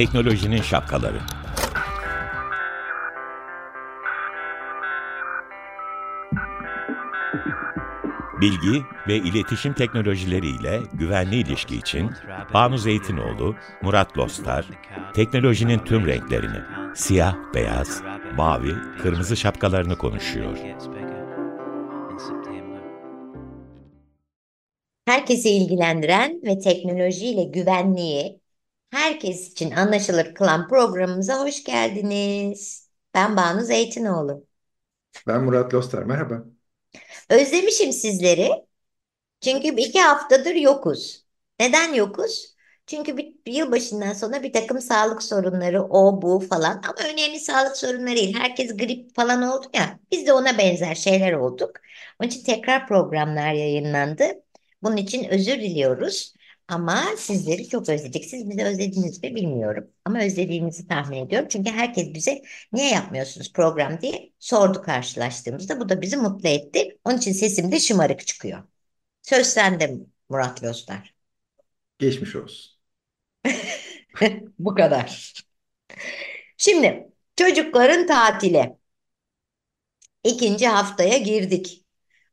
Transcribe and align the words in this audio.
Teknolojinin 0.00 0.62
şapkaları. 0.62 1.20
Bilgi 8.40 8.82
ve 9.08 9.16
iletişim 9.16 9.72
teknolojileriyle 9.72 10.80
güvenli 10.92 11.36
ilişki 11.36 11.76
için 11.76 12.10
Banu 12.54 12.78
Zeytinoğlu, 12.78 13.56
Murat 13.82 14.18
Lostar, 14.18 14.66
teknolojinin 15.14 15.78
tüm 15.78 16.06
renklerini, 16.06 16.60
siyah, 16.94 17.36
beyaz, 17.54 18.02
mavi, 18.36 18.74
kırmızı 19.02 19.36
şapkalarını 19.36 19.98
konuşuyor. 19.98 20.58
Herkesi 25.06 25.50
ilgilendiren 25.50 26.40
ve 26.44 26.58
teknolojiyle 26.58 27.44
güvenliği 27.44 28.39
herkes 28.90 29.50
için 29.52 29.70
anlaşılır 29.70 30.34
kılan 30.34 30.68
programımıza 30.68 31.40
hoş 31.44 31.64
geldiniz. 31.64 32.90
Ben 33.14 33.36
Banu 33.36 33.62
Zeytinoğlu. 33.62 34.46
Ben 35.26 35.44
Murat 35.44 35.74
Lostar, 35.74 36.02
merhaba. 36.04 36.44
Özlemişim 37.30 37.92
sizleri. 37.92 38.50
Çünkü 39.40 39.68
iki 39.68 40.00
haftadır 40.00 40.54
yokuz. 40.54 41.26
Neden 41.60 41.94
yokuz? 41.94 42.56
Çünkü 42.86 43.16
bir, 43.16 43.34
bir 43.46 43.52
yılbaşından 43.52 44.12
sonra 44.12 44.42
bir 44.42 44.52
takım 44.52 44.80
sağlık 44.80 45.22
sorunları, 45.22 45.82
o 45.84 46.22
bu 46.22 46.40
falan. 46.40 46.82
Ama 46.84 47.08
önemli 47.12 47.40
sağlık 47.40 47.76
sorunları 47.76 48.16
değil. 48.16 48.36
Herkes 48.38 48.76
grip 48.76 49.16
falan 49.16 49.42
oldu 49.42 49.66
ya. 49.74 50.00
Biz 50.12 50.26
de 50.26 50.32
ona 50.32 50.58
benzer 50.58 50.94
şeyler 50.94 51.32
olduk. 51.32 51.72
Onun 52.20 52.28
için 52.28 52.44
tekrar 52.44 52.88
programlar 52.88 53.52
yayınlandı. 53.52 54.24
Bunun 54.82 54.96
için 54.96 55.24
özür 55.24 55.54
diliyoruz. 55.60 56.34
Ama 56.70 57.04
sizleri 57.18 57.68
çok 57.68 57.88
özledik. 57.88 58.24
Siz 58.24 58.50
bizi 58.50 58.64
özlediniz 58.64 59.22
mi 59.22 59.34
bilmiyorum. 59.34 59.90
Ama 60.04 60.20
özlediğinizi 60.22 60.88
tahmin 60.88 61.26
ediyorum. 61.26 61.48
Çünkü 61.50 61.70
herkes 61.70 62.14
bize 62.14 62.42
niye 62.72 62.90
yapmıyorsunuz 62.90 63.52
program 63.52 64.00
diye 64.00 64.32
sordu 64.38 64.82
karşılaştığımızda. 64.82 65.80
Bu 65.80 65.88
da 65.88 66.02
bizi 66.02 66.16
mutlu 66.16 66.48
etti. 66.48 66.98
Onun 67.04 67.18
için 67.18 67.32
sesim 67.32 67.72
de 67.72 67.80
şımarık 67.80 68.26
çıkıyor. 68.26 68.62
Söz 69.22 69.46
sende 69.46 69.96
Murat 70.28 70.64
Lostar. 70.64 71.14
Geçmiş 71.98 72.36
olsun. 72.36 72.80
Bu 74.58 74.74
kadar. 74.74 75.34
Şimdi 76.56 77.08
çocukların 77.36 78.06
tatile. 78.06 78.78
İkinci 80.24 80.66
haftaya 80.68 81.18
girdik. 81.18 81.86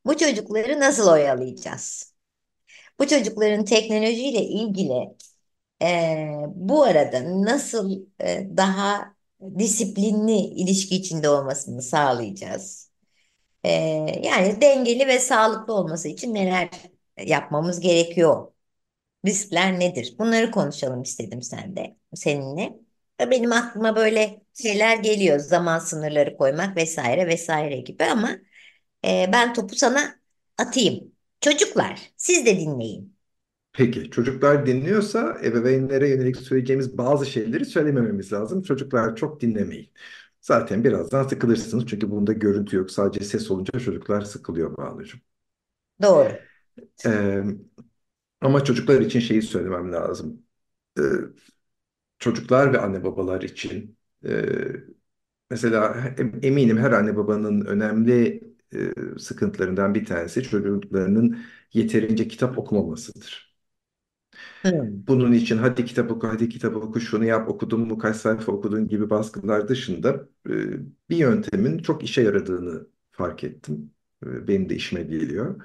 Bu 0.06 0.18
çocukları 0.18 0.80
nasıl 0.80 1.08
oyalayacağız? 1.08 2.14
Bu 3.00 3.08
çocukların 3.08 3.66
teknolojiyle 3.66 4.42
ilgili 4.44 4.94
e, 5.84 5.88
bu 6.56 6.84
arada 6.84 7.44
nasıl 7.46 8.06
e, 8.22 8.50
daha 8.58 9.16
disiplinli 9.60 10.34
ilişki 10.38 10.96
içinde 10.96 11.30
olmasını 11.30 11.82
sağlayacağız? 11.82 12.92
E, 13.64 13.72
yani 14.24 14.62
dengeli 14.62 15.08
ve 15.08 15.20
sağlıklı 15.20 15.74
olması 15.74 16.08
için 16.10 16.36
neler 16.36 16.70
yapmamız 17.26 17.80
gerekiyor? 17.80 18.52
Riskler 19.26 19.80
nedir? 19.80 20.16
Bunları 20.20 20.52
konuşalım 20.52 21.02
istedim 21.02 21.42
sen 21.42 21.76
de, 21.76 21.98
seninle. 22.16 22.74
Benim 23.20 23.52
aklıma 23.52 23.96
böyle 23.96 24.42
şeyler 24.54 24.98
geliyor. 24.98 25.40
Zaman 25.40 25.80
sınırları 25.80 26.38
koymak 26.38 26.78
vesaire 26.78 27.28
vesaire 27.28 27.78
gibi 27.78 28.04
ama 28.06 28.30
e, 29.06 29.30
ben 29.34 29.54
topu 29.54 29.76
sana 29.76 30.16
atayım. 30.58 31.17
Çocuklar, 31.42 32.12
siz 32.18 32.46
de 32.46 32.60
dinleyin. 32.60 33.18
Peki, 33.74 34.12
çocuklar 34.12 34.66
dinliyorsa 34.66 35.38
ebeveynlere 35.44 36.10
yönelik 36.10 36.38
söyleyeceğimiz 36.38 36.98
bazı 36.98 37.26
şeyleri 37.26 37.66
söylemememiz 37.66 38.34
lazım. 38.34 38.62
Çocuklar 38.62 39.16
çok 39.16 39.42
dinlemeyin. 39.42 39.90
Zaten 40.42 40.84
birazdan 40.84 41.24
sıkılırsınız 41.28 41.86
çünkü 41.88 42.12
bunda 42.12 42.34
görüntü 42.34 42.78
yok. 42.78 42.92
Sadece 42.92 43.26
ses 43.26 43.52
olunca 43.52 43.80
çocuklar 43.80 44.22
sıkılıyor 44.22 44.78
Banucuğum. 44.78 45.20
Doğru. 46.02 46.32
Ee, 47.06 47.44
ama 48.42 48.64
çocuklar 48.64 49.02
için 49.02 49.20
şeyi 49.20 49.42
söylemem 49.42 49.94
lazım. 49.94 50.44
Ee, 51.00 51.02
çocuklar 52.20 52.74
ve 52.74 52.80
anne 52.80 53.04
babalar 53.04 53.42
için 53.42 53.98
e, 54.26 54.46
mesela 55.50 55.96
eminim 56.44 56.78
her 56.78 56.92
anne 56.92 57.16
babanın 57.18 57.66
önemli 57.66 58.42
e, 58.76 58.92
sıkıntılarından 59.20 59.96
bir 59.96 60.06
tanesi 60.06 60.44
çocuklarının 60.44 61.38
yeterince 61.74 62.28
kitap 62.28 62.58
okumamasıdır. 62.58 63.56
Bunun 65.08 65.32
için 65.34 65.58
hadi 65.58 65.86
kitap 65.86 66.12
oku, 66.12 66.28
hadi 66.28 66.50
kitap 66.50 66.76
oku, 66.76 67.00
şunu 67.02 67.26
yap, 67.26 67.50
okudun 67.50 67.80
mu, 67.82 67.98
kaç 67.98 68.16
sayfa 68.16 68.52
okudun 68.52 68.88
gibi 68.88 69.10
baskılar 69.10 69.68
dışında 69.68 70.28
e, 70.50 70.52
bir 71.10 71.18
yöntemin 71.18 71.78
çok 71.78 72.04
işe 72.04 72.22
yaradığını 72.22 72.88
fark 73.12 73.44
ettim. 73.44 73.94
E, 74.26 74.48
benim 74.48 74.70
de 74.70 74.76
işime 74.76 75.04
geliyor. 75.04 75.62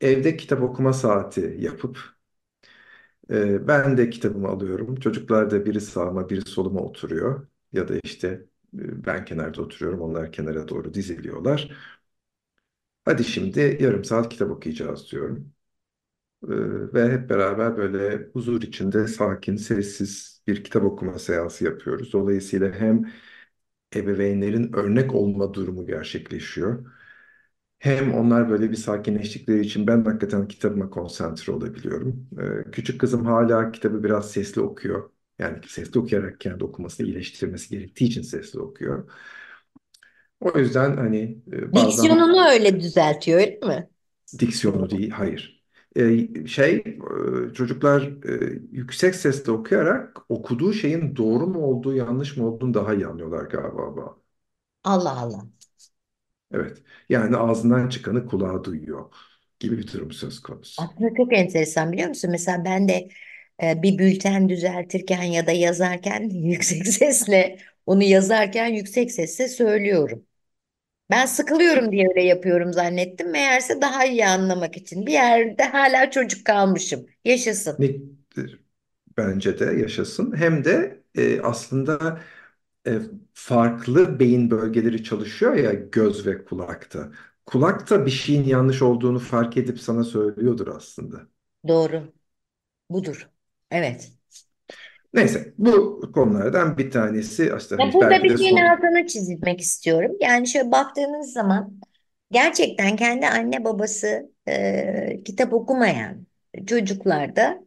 Evde 0.00 0.36
kitap 0.36 0.62
okuma 0.62 0.92
saati 0.92 1.56
yapıp 1.60 2.16
e, 3.30 3.68
ben 3.68 3.96
de 3.96 4.10
kitabımı 4.10 4.48
alıyorum. 4.48 4.94
Çocuklar 4.96 5.50
da 5.50 5.66
biri 5.66 5.80
sağıma, 5.80 6.28
biri 6.28 6.40
soluma 6.48 6.80
oturuyor. 6.80 7.46
Ya 7.72 7.88
da 7.88 7.94
işte 8.04 8.46
ben 8.72 9.24
kenarda 9.24 9.62
oturuyorum, 9.62 10.00
onlar 10.00 10.32
kenara 10.32 10.68
doğru 10.68 10.94
diziliyorlar. 10.94 11.76
Hadi 13.06 13.24
şimdi 13.24 13.78
yarım 13.80 14.04
saat 14.04 14.28
kitap 14.30 14.50
okuyacağız 14.50 15.12
diyorum. 15.12 15.54
Ee, 16.44 16.48
ve 16.94 17.12
hep 17.12 17.30
beraber 17.30 17.76
böyle 17.76 18.30
huzur 18.32 18.62
içinde 18.62 19.08
sakin, 19.08 19.56
sessiz 19.56 20.42
bir 20.46 20.64
kitap 20.64 20.84
okuma 20.84 21.18
seansı 21.18 21.64
yapıyoruz. 21.64 22.12
Dolayısıyla 22.12 22.72
hem 22.72 23.04
ebeveynlerin 23.96 24.72
örnek 24.74 25.14
olma 25.14 25.54
durumu 25.54 25.86
gerçekleşiyor. 25.86 26.86
Hem 27.78 28.14
onlar 28.14 28.50
böyle 28.50 28.70
bir 28.70 28.76
sakinleştikleri 28.76 29.60
için 29.60 29.86
ben 29.86 30.04
hakikaten 30.04 30.48
kitabıma 30.48 30.90
konsantre 30.90 31.52
olabiliyorum. 31.52 32.28
Ee, 32.68 32.70
küçük 32.72 33.00
kızım 33.00 33.26
hala 33.26 33.72
kitabı 33.72 34.04
biraz 34.04 34.30
sesli 34.32 34.60
okuyor. 34.60 35.10
Yani 35.38 35.58
sesli 35.68 36.00
okuyarak 36.00 36.40
kendi 36.40 36.64
okumasını 36.64 37.06
iyileştirmesi 37.06 37.70
gerektiği 37.70 38.04
için 38.06 38.22
sesli 38.22 38.60
okuyor. 38.60 39.10
O 40.40 40.58
yüzden 40.58 40.96
hani 40.96 41.42
e, 41.52 41.74
bazen 41.74 42.16
Diksiyonunu 42.16 42.44
öyle 42.48 42.80
düzeltiyor, 42.80 43.38
öyle 43.40 43.58
mi? 43.66 43.88
diksiyonu 44.38 44.90
değil, 44.90 45.10
hayır. 45.10 45.56
Ee, 45.96 46.46
şey 46.46 46.76
e, 47.50 47.52
çocuklar 47.54 48.02
e, 48.28 48.60
yüksek 48.72 49.14
sesle 49.14 49.52
okuyarak 49.52 50.16
okuduğu 50.28 50.72
şeyin 50.72 51.16
doğru 51.16 51.46
mu 51.46 51.58
olduğu 51.66 51.94
yanlış 51.96 52.36
mı 52.36 52.46
olduğunu 52.46 52.74
daha 52.74 52.94
iyi 52.94 53.06
anlıyorlar 53.06 53.44
galiba. 53.44 54.16
Allah 54.84 55.16
Allah. 55.20 55.46
Evet. 56.52 56.82
Yani 57.08 57.36
ağzından 57.36 57.88
çıkanı 57.88 58.26
kulağı 58.26 58.64
duyuyor 58.64 59.14
gibi 59.60 59.78
bir 59.78 59.92
durum 59.92 60.12
söz 60.12 60.40
konusu. 60.42 60.86
Aslında 60.86 61.14
çok 61.16 61.32
enteresan 61.32 61.92
biliyor 61.92 62.08
musun? 62.08 62.30
Mesela 62.30 62.64
ben 62.64 62.88
de 62.88 63.08
e, 63.62 63.82
bir 63.82 63.98
bülten 63.98 64.48
düzeltirken 64.48 65.22
ya 65.22 65.46
da 65.46 65.52
yazarken 65.52 66.20
yüksek 66.30 66.86
sesle 66.88 67.58
onu 67.86 68.02
yazarken 68.02 68.66
yüksek 68.68 69.12
sesle 69.12 69.48
söylüyorum. 69.48 70.26
Ben 71.10 71.26
sıkılıyorum 71.26 71.92
diye 71.92 72.08
öyle 72.08 72.22
yapıyorum 72.24 72.72
zannettim. 72.72 73.30
Meğerse 73.30 73.80
daha 73.80 74.04
iyi 74.06 74.26
anlamak 74.26 74.76
için. 74.76 75.06
Bir 75.06 75.12
yerde 75.12 75.64
hala 75.64 76.10
çocuk 76.10 76.46
kalmışım. 76.46 77.06
Yaşasın. 77.24 77.78
Ne, 77.78 78.00
bence 79.16 79.58
de 79.58 79.64
yaşasın. 79.64 80.36
Hem 80.36 80.64
de 80.64 81.02
e, 81.14 81.40
aslında 81.40 82.20
e, 82.86 83.00
farklı 83.34 84.20
beyin 84.20 84.50
bölgeleri 84.50 85.04
çalışıyor 85.04 85.54
ya 85.56 85.72
göz 85.74 86.26
ve 86.26 86.44
kulakta. 86.44 87.12
Kulak 87.46 87.90
bir 88.06 88.10
şeyin 88.10 88.44
yanlış 88.44 88.82
olduğunu 88.82 89.18
fark 89.18 89.56
edip 89.56 89.80
sana 89.80 90.04
söylüyordur 90.04 90.68
aslında. 90.68 91.28
Doğru. 91.68 92.12
Budur. 92.90 93.30
Evet. 93.72 94.12
Neyse 95.14 95.54
bu 95.58 96.00
konulardan 96.14 96.78
bir 96.78 96.90
tanesi 96.90 97.52
aslında 97.54 97.82
Ya 97.82 97.92
burada 97.92 98.10
belki 98.10 98.24
bir 98.24 98.30
de 98.30 98.38
şeyin 98.38 98.56
son 98.56 98.70
altını 98.70 99.06
çizmek 99.06 99.60
istiyorum. 99.60 100.12
Yani 100.20 100.48
şöyle 100.48 100.72
baktığınız 100.72 101.32
zaman 101.32 101.80
gerçekten 102.30 102.96
kendi 102.96 103.26
anne 103.26 103.64
babası 103.64 104.30
e, 104.48 105.22
kitap 105.24 105.52
okumayan 105.52 106.26
çocuklarda 106.66 107.64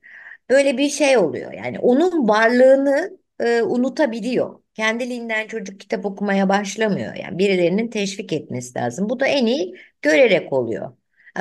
böyle 0.50 0.78
bir 0.78 0.90
şey 0.90 1.18
oluyor. 1.18 1.54
Yani 1.54 1.80
onun 1.80 2.28
varlığını 2.30 3.18
e, 3.40 3.62
unutabiliyor. 3.62 4.60
Kendiliğinden 4.74 5.48
çocuk 5.48 5.80
kitap 5.80 6.06
okumaya 6.06 6.50
başlamıyor. 6.50 7.14
Yani 7.16 7.38
birilerinin 7.38 7.88
teşvik 7.90 8.34
etmesi 8.34 8.80
lazım. 8.80 9.10
Bu 9.10 9.20
da 9.20 9.28
en 9.28 9.46
iyi 9.46 9.76
görerek 10.02 10.54
oluyor. 10.54 10.92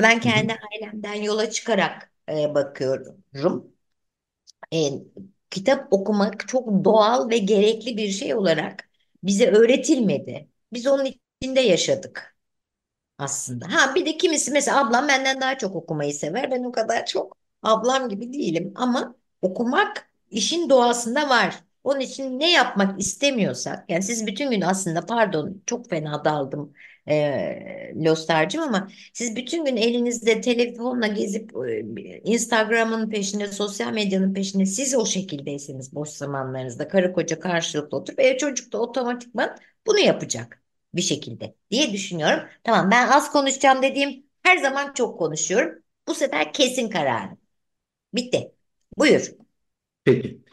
Ben 0.02 0.20
kendi 0.20 0.52
ailemden 0.72 1.14
yola 1.14 1.50
çıkarak 1.50 2.12
e, 2.30 2.54
bakıyorum. 2.54 3.16
E, 4.70 5.02
kitap 5.50 5.92
okumak 5.92 6.48
çok 6.48 6.84
doğal 6.84 7.30
ve 7.30 7.38
gerekli 7.38 7.96
bir 7.96 8.08
şey 8.10 8.34
olarak 8.34 8.90
bize 9.22 9.50
öğretilmedi. 9.50 10.48
Biz 10.72 10.86
onun 10.86 11.08
içinde 11.42 11.60
yaşadık 11.60 12.36
aslında. 13.18 13.66
Ha 13.74 13.94
bir 13.94 14.06
de 14.06 14.16
kimisi 14.16 14.50
mesela 14.50 14.80
ablam 14.88 15.08
benden 15.08 15.40
daha 15.40 15.58
çok 15.58 15.76
okumayı 15.76 16.14
sever. 16.14 16.50
Ben 16.50 16.64
o 16.64 16.72
kadar 16.72 17.06
çok 17.06 17.36
ablam 17.62 18.08
gibi 18.08 18.32
değilim 18.32 18.72
ama 18.76 19.16
okumak 19.42 20.10
işin 20.30 20.70
doğasında 20.70 21.28
var. 21.28 21.64
Onun 21.88 22.00
için 22.00 22.38
ne 22.40 22.52
yapmak 22.52 23.00
istemiyorsak, 23.00 23.90
yani 23.90 24.02
siz 24.02 24.26
bütün 24.26 24.50
gün 24.50 24.60
aslında 24.60 25.06
pardon 25.06 25.62
çok 25.66 25.90
fena 25.90 26.24
daldım 26.24 26.72
e, 27.08 27.92
Lostar'cığım 28.04 28.62
ama 28.62 28.88
siz 29.12 29.36
bütün 29.36 29.64
gün 29.64 29.76
elinizde 29.76 30.40
telefonla 30.40 31.06
gezip 31.06 31.52
e, 31.68 32.20
Instagram'ın 32.24 33.10
peşinde, 33.10 33.46
sosyal 33.52 33.92
medyanın 33.92 34.34
peşinde 34.34 34.66
siz 34.66 34.94
o 34.94 35.06
şekildeyseniz 35.06 35.94
boş 35.94 36.08
zamanlarınızda 36.08 36.88
karı 36.88 37.12
koca 37.12 37.40
karşılıklı 37.40 37.98
oturup 37.98 38.20
ev 38.20 38.36
çocuk 38.36 38.72
da 38.72 38.78
otomatikman 38.78 39.56
bunu 39.86 39.98
yapacak 39.98 40.62
bir 40.94 41.02
şekilde 41.02 41.54
diye 41.70 41.92
düşünüyorum. 41.92 42.48
Tamam 42.64 42.90
ben 42.90 43.08
az 43.08 43.32
konuşacağım 43.32 43.82
dediğim 43.82 44.26
her 44.42 44.56
zaman 44.58 44.92
çok 44.92 45.18
konuşuyorum. 45.18 45.82
Bu 46.08 46.14
sefer 46.14 46.52
kesin 46.52 46.88
kararım. 46.90 47.38
Bitti. 48.14 48.52
Buyur. 48.98 49.32
Peki. 50.04 50.47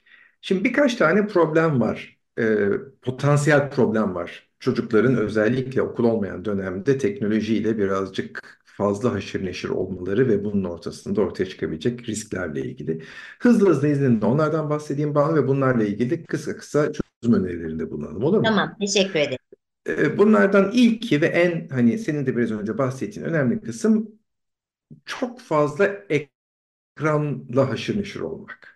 Şimdi 0.46 0.64
birkaç 0.64 0.96
tane 0.96 1.28
problem 1.28 1.82
var. 1.82 2.18
Ee, 2.40 2.68
potansiyel 3.02 3.70
problem 3.72 4.16
var. 4.16 4.50
Çocukların 4.60 5.18
özellikle 5.18 5.82
okul 5.82 6.04
olmayan 6.04 6.46
dönemde 6.46 6.98
teknolojiyle 6.98 7.78
birazcık 7.78 8.62
fazla 8.66 9.14
haşır 9.14 9.46
neşir 9.46 9.70
olmaları 9.70 10.28
ve 10.28 10.44
bunun 10.44 10.64
ortasında 10.64 11.22
ortaya 11.22 11.46
çıkabilecek 11.46 12.10
risklerle 12.10 12.62
ilgili. 12.62 13.02
Hızlı 13.40 13.70
hızlı 13.70 13.88
izninle 13.88 14.26
onlardan 14.26 14.70
bahsedeyim 14.70 15.16
bana 15.16 15.36
ve 15.36 15.48
bunlarla 15.48 15.84
ilgili 15.84 16.24
kısa 16.24 16.58
kısa 16.58 16.92
çözüm 16.94 17.36
önerilerinde 17.44 17.92
bulunalım 17.92 18.24
olur 18.24 18.38
mu? 18.38 18.44
Tamam, 18.46 18.76
teşekkür 18.80 19.20
ederim. 19.20 19.38
Ee, 19.88 20.18
bunlardan 20.18 20.72
ilki 20.74 21.22
ve 21.22 21.26
en 21.26 21.68
hani 21.68 22.00
senin 22.00 22.26
de 22.26 22.38
biraz 22.38 22.52
önce 22.52 22.78
bahsettiğin 22.78 23.26
önemli 23.26 23.62
kısım 23.62 24.08
çok 25.06 25.40
fazla 25.40 25.90
ekranla 26.10 27.70
haşır 27.70 27.98
neşir 27.98 28.20
olmak. 28.20 28.75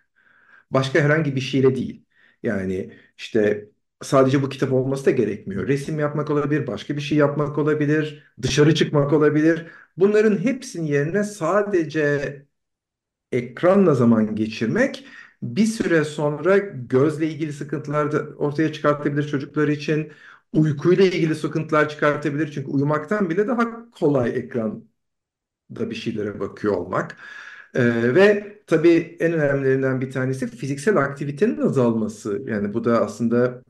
Başka 0.70 1.00
herhangi 1.00 1.36
bir 1.36 1.40
şeyle 1.40 1.76
değil. 1.76 2.04
Yani 2.42 2.92
işte 3.18 3.68
sadece 4.02 4.42
bu 4.42 4.48
kitap 4.48 4.72
olması 4.72 5.06
da 5.06 5.10
gerekmiyor. 5.10 5.68
Resim 5.68 5.98
yapmak 5.98 6.30
olabilir, 6.30 6.66
başka 6.66 6.96
bir 6.96 7.00
şey 7.00 7.18
yapmak 7.18 7.58
olabilir, 7.58 8.24
dışarı 8.42 8.74
çıkmak 8.74 9.12
olabilir. 9.12 9.66
Bunların 9.96 10.38
hepsinin 10.38 10.86
yerine 10.86 11.24
sadece 11.24 12.46
ekranla 13.32 13.94
zaman 13.94 14.36
geçirmek 14.36 15.06
bir 15.42 15.66
süre 15.66 16.04
sonra 16.04 16.58
gözle 16.58 17.26
ilgili 17.30 17.52
sıkıntılar 17.52 18.12
da 18.12 18.18
ortaya 18.36 18.72
çıkartabilir 18.72 19.28
çocuklar 19.28 19.68
için. 19.68 20.12
Uykuyla 20.52 21.04
ilgili 21.04 21.34
sıkıntılar 21.34 21.88
çıkartabilir. 21.88 22.52
Çünkü 22.52 22.68
uyumaktan 22.70 23.30
bile 23.30 23.48
daha 23.48 23.90
kolay 23.90 24.30
ekranda 24.38 24.82
bir 25.90 25.94
şeylere 25.94 26.40
bakıyor 26.40 26.74
olmak. 26.74 27.16
Ee, 27.74 28.14
ve 28.14 28.56
tabii 28.66 29.16
en 29.20 29.32
önemlilerinden 29.32 30.00
bir 30.00 30.10
tanesi 30.10 30.46
fiziksel 30.46 30.96
aktivitenin 30.96 31.56
azalması. 31.60 32.42
Yani 32.46 32.74
bu 32.74 32.84
da 32.84 33.00
aslında 33.04 33.62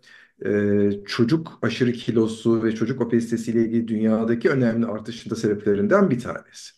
e, 0.47 1.05
çocuk 1.07 1.59
aşırı 1.63 1.93
kilosu 1.93 2.63
ve 2.65 2.75
çocuk 2.75 3.01
obezitesiyle 3.01 3.61
ilgili 3.65 3.89
dünyadaki 3.89 4.51
önemli 4.51 4.87
artışın 4.87 5.31
da 5.31 5.37
sebeplerinden 5.37 6.11
bir 6.11 6.21
tanesi. 6.21 6.73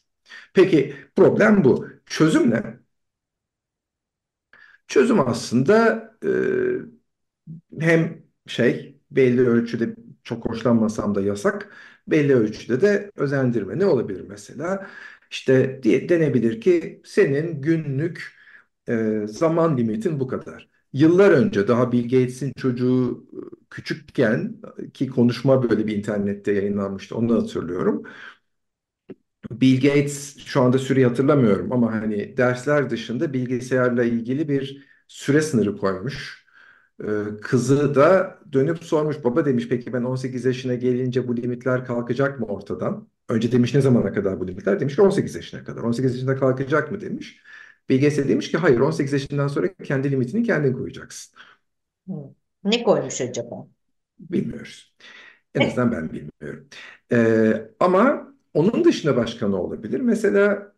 Peki 0.54 0.94
problem 1.16 1.64
bu. 1.64 1.86
Çözüm 2.06 2.50
ne? 2.50 2.78
Çözüm 4.88 5.20
aslında 5.28 6.02
e, 6.24 6.28
hem 7.80 8.22
şey 8.46 9.00
belli 9.10 9.40
ölçüde 9.48 9.96
çok 10.24 10.46
hoşlanmasam 10.50 11.14
da 11.14 11.20
yasak, 11.20 11.76
belli 12.08 12.34
ölçüde 12.34 12.80
de 12.80 13.10
özendirme. 13.16 13.78
Ne 13.78 13.86
olabilir 13.86 14.20
mesela? 14.28 14.86
İşte 15.32 15.80
diye 15.84 16.10
denebilir 16.10 16.62
ki 16.62 17.02
senin 17.06 17.62
günlük 17.62 18.34
e, 18.88 19.22
zaman 19.28 19.78
limitin 19.78 20.20
bu 20.20 20.28
kadar. 20.28 20.70
Yıllar 20.94 21.30
önce 21.32 21.68
daha 21.68 21.92
Bill 21.92 22.04
Gates'in 22.04 22.54
çocuğu 22.58 23.26
e, 23.34 23.66
küçükken 23.70 24.56
ki 24.94 25.08
konuşma 25.08 25.64
böyle 25.70 25.88
bir 25.88 25.98
internette 25.98 26.52
yayınlanmıştı. 26.52 27.16
Onu 27.16 27.36
hatırlıyorum. 27.42 28.04
Bill 29.50 29.80
Gates 29.80 30.38
şu 30.38 30.60
anda 30.62 30.78
süreyi 30.78 31.06
hatırlamıyorum 31.06 31.72
ama 31.72 31.92
hani 31.92 32.36
dersler 32.36 32.90
dışında 32.90 33.32
bilgisayarla 33.32 34.04
ilgili 34.04 34.48
bir 34.48 34.86
süre 35.08 35.40
sınırı 35.42 35.76
koymuş. 35.76 36.46
Ee, 37.04 37.06
kızı 37.42 37.94
da 37.94 38.38
dönüp 38.52 38.84
sormuş 38.84 39.24
baba 39.24 39.44
demiş 39.46 39.68
peki 39.68 39.92
ben 39.92 40.02
18 40.02 40.44
yaşına 40.44 40.74
gelince 40.74 41.28
bu 41.28 41.36
limitler 41.36 41.84
kalkacak 41.86 42.40
mı 42.40 42.46
ortadan? 42.46 43.08
Önce 43.28 43.52
demiş 43.52 43.74
ne 43.74 43.80
zamana 43.80 44.12
kadar 44.12 44.40
bu 44.40 44.48
limitler? 44.48 44.80
Demiş 44.80 44.94
ki 44.96 45.02
18 45.02 45.34
yaşına 45.34 45.64
kadar. 45.64 45.82
18 45.82 46.14
yaşında 46.14 46.36
kalkacak 46.36 46.92
mı 46.92 47.00
demiş. 47.00 47.42
De 47.90 48.28
demiş 48.28 48.50
ki 48.50 48.56
hayır 48.58 48.80
18 48.80 49.12
yaşından 49.12 49.48
sonra 49.48 49.74
kendi 49.74 50.10
limitini 50.10 50.42
kendin 50.42 50.72
koyacaksın. 50.72 51.38
Ne 52.64 52.82
koymuş 52.82 53.20
acaba? 53.20 53.66
Bilmiyoruz. 54.18 54.94
En 55.54 55.66
azından 55.66 55.92
ben 55.92 56.12
bilmiyorum. 56.12 56.68
Ee, 57.12 57.70
ama 57.80 58.28
onun 58.54 58.84
dışında 58.84 59.16
başka 59.16 59.48
ne 59.48 59.56
olabilir? 59.56 60.00
Mesela 60.00 60.72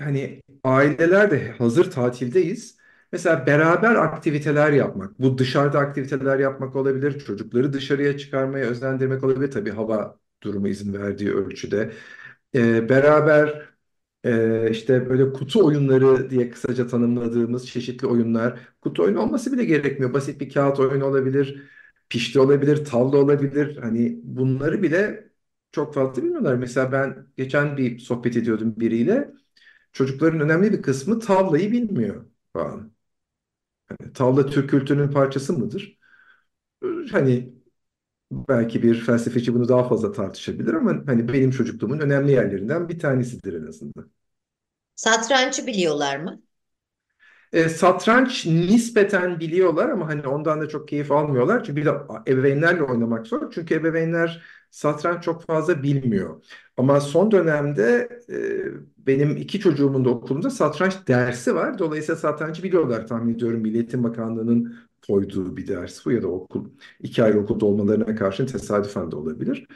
hani 0.00 0.42
aileler 0.64 1.30
de 1.30 1.50
hazır 1.52 1.90
tatildeyiz. 1.90 2.78
Mesela 3.12 3.46
beraber 3.46 3.94
aktiviteler 3.94 4.72
yapmak, 4.72 5.20
bu 5.20 5.38
dışarıda 5.38 5.78
aktiviteler 5.78 6.38
yapmak 6.38 6.76
olabilir, 6.76 7.20
çocukları 7.20 7.72
dışarıya 7.72 8.18
çıkarmaya 8.18 8.66
özendirmek 8.66 9.24
olabilir. 9.24 9.50
Tabii 9.50 9.70
hava 9.70 10.20
durumu 10.42 10.68
izin 10.68 10.92
verdiği 10.94 11.30
ölçüde. 11.34 11.92
Ee, 12.54 12.88
beraber 12.88 13.68
e, 14.24 14.70
işte 14.70 15.10
böyle 15.10 15.32
kutu 15.32 15.66
oyunları 15.66 16.30
diye 16.30 16.50
kısaca 16.50 16.86
tanımladığımız 16.86 17.68
çeşitli 17.68 18.06
oyunlar. 18.06 18.60
Kutu 18.80 19.02
oyunu 19.02 19.20
olması 19.20 19.52
bile 19.52 19.64
gerekmiyor. 19.64 20.12
Basit 20.14 20.40
bir 20.40 20.50
kağıt 20.54 20.80
oyunu 20.80 21.04
olabilir, 21.04 21.62
pişti 22.08 22.40
olabilir, 22.40 22.84
tavla 22.84 23.18
olabilir. 23.18 23.76
Hani 23.76 24.20
bunları 24.24 24.82
bile 24.82 25.30
çok 25.72 25.94
fazla 25.94 26.22
bilmiyorlar. 26.22 26.54
Mesela 26.54 26.92
ben 26.92 27.26
geçen 27.36 27.76
bir 27.76 27.98
sohbet 27.98 28.36
ediyordum 28.36 28.74
biriyle. 28.80 29.32
Çocukların 29.92 30.40
önemli 30.40 30.72
bir 30.72 30.82
kısmı 30.82 31.20
tavlayı 31.20 31.72
bilmiyor 31.72 32.26
falan. 32.52 32.92
Hani 33.88 34.12
tavla 34.12 34.46
Türk 34.46 34.70
kültürünün 34.70 35.12
parçası 35.12 35.52
mıdır? 35.52 35.98
Hani 37.12 37.54
belki 38.30 38.82
bir 38.82 39.00
felsefeci 39.00 39.54
bunu 39.54 39.68
daha 39.68 39.88
fazla 39.88 40.12
tartışabilir 40.12 40.74
ama 40.74 40.90
hani 41.06 41.32
benim 41.32 41.50
çocukluğumun 41.50 42.00
önemli 42.00 42.32
yerlerinden 42.32 42.88
bir 42.88 42.98
tanesidir 42.98 43.54
en 43.62 43.66
azından. 43.66 44.10
Satrançı 44.94 45.66
biliyorlar 45.66 46.16
mı? 46.16 46.42
E, 47.52 47.68
satranç 47.68 48.46
nispeten 48.46 49.40
biliyorlar 49.40 49.88
ama 49.88 50.08
hani 50.08 50.26
ondan 50.28 50.60
da 50.60 50.68
çok 50.68 50.88
keyif 50.88 51.12
almıyorlar. 51.12 51.64
Çünkü 51.64 51.76
bir 51.80 51.86
de 51.86 51.90
ebeveynlerle 52.28 52.82
oynamak 52.82 53.26
zor. 53.26 53.50
Çünkü 53.52 53.74
ebeveynler 53.74 54.42
satranç 54.70 55.24
çok 55.24 55.46
fazla 55.46 55.82
bilmiyor. 55.82 56.44
Ama 56.76 57.00
son 57.00 57.30
dönemde 57.30 58.08
e, 58.32 58.36
benim 59.06 59.36
iki 59.36 59.60
çocuğumun 59.60 60.04
da 60.04 60.10
okulunda 60.10 60.50
satranç 60.50 60.94
dersi 61.08 61.54
var. 61.54 61.78
Dolayısıyla 61.78 62.16
satrancı 62.16 62.62
biliyorlar 62.62 63.06
tahmin 63.06 63.34
ediyorum. 63.34 63.60
Milli 63.60 63.76
Eğitim 63.76 64.04
Bakanlığı'nın 64.04 64.76
koyduğu 65.08 65.56
bir 65.56 65.66
ders 65.68 66.06
bu 66.06 66.12
ya 66.12 66.22
da 66.22 66.28
okul 66.28 66.70
iki 67.00 67.22
ayrı 67.24 67.40
okulda 67.40 67.66
olmalarına 67.66 68.14
karşın 68.16 68.46
tesadüfen 68.46 69.10
de 69.10 69.16
olabilir. 69.16 69.66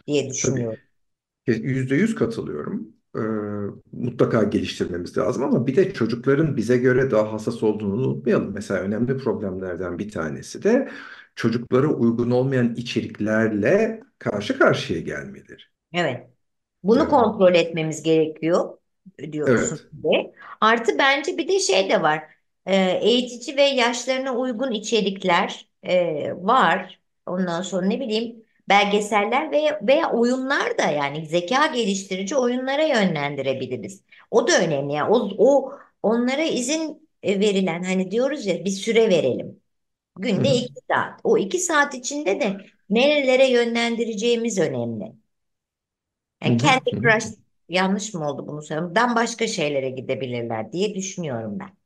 diye 0.07 0.29
düşünüyorum. 0.29 0.81
Yüzde 1.47 1.95
yüz 1.95 2.15
katılıyorum. 2.15 2.93
Ee, 3.15 3.19
mutlaka 3.91 4.43
geliştirmemiz 4.43 5.17
lazım 5.17 5.43
ama 5.43 5.67
bir 5.67 5.75
de 5.75 5.93
çocukların 5.93 6.57
bize 6.57 6.77
göre 6.77 7.11
daha 7.11 7.33
hassas 7.33 7.63
olduğunu 7.63 7.93
unutmayalım. 8.07 8.53
Mesela 8.53 8.79
önemli 8.81 9.17
problemlerden 9.17 9.99
bir 9.99 10.11
tanesi 10.11 10.63
de 10.63 10.89
çocuklara 11.35 11.87
uygun 11.87 12.31
olmayan 12.31 12.75
içeriklerle 12.75 14.01
karşı 14.19 14.57
karşıya 14.59 14.99
gelmeleri. 14.99 15.61
Evet. 15.93 16.29
Bunu 16.83 16.99
Yani, 16.99 17.09
kontrol 17.09 17.55
etmemiz 17.55 18.03
gerekiyor 18.03 18.77
diyorsun 19.31 19.79
evet. 19.79 19.87
de. 19.93 20.33
Artı 20.61 20.97
bence 20.99 21.37
bir 21.37 21.47
de 21.47 21.59
şey 21.59 21.89
de 21.89 22.01
var. 22.01 22.23
Ee, 22.65 22.75
eğitici 23.01 23.57
ve 23.57 23.61
yaşlarına 23.63 24.35
uygun 24.35 24.71
içerikler 24.71 25.67
e, 25.83 26.31
var. 26.35 26.99
Ondan 27.25 27.61
sonra 27.61 27.85
ne 27.87 27.99
bileyim 27.99 28.45
belgeseller 28.69 29.51
veya, 29.51 29.79
veya 29.87 30.11
oyunlar 30.11 30.77
da 30.77 30.83
yani 30.83 31.25
zeka 31.25 31.65
geliştirici 31.67 32.35
oyunlara 32.35 32.83
yönlendirebiliriz. 32.83 34.03
O 34.31 34.47
da 34.47 34.59
önemli. 34.61 34.93
Yani 34.93 35.09
o, 35.13 35.29
o 35.37 35.73
onlara 36.03 36.43
izin 36.43 37.09
e, 37.23 37.39
verilen 37.39 37.83
hani 37.83 38.11
diyoruz 38.11 38.45
ya 38.45 38.65
bir 38.65 38.69
süre 38.71 39.09
verelim. 39.09 39.59
Günde 40.19 40.49
hı. 40.49 40.53
iki 40.53 40.73
saat. 40.91 41.19
O 41.23 41.37
iki 41.37 41.59
saat 41.59 41.95
içinde 41.95 42.41
de 42.41 42.57
nerelere 42.89 43.49
yönlendireceğimiz 43.49 44.59
önemli. 44.59 45.13
Yani. 46.43 46.57
Candy. 46.57 46.91
Crush 47.01 47.25
yanlış 47.69 48.13
mı 48.13 48.29
oldu 48.29 48.47
bunu? 48.47 48.95
Dan 48.95 49.15
başka 49.15 49.47
şeylere 49.47 49.89
gidebilirler 49.89 50.71
diye 50.71 50.95
düşünüyorum 50.95 51.59
ben. 51.59 51.82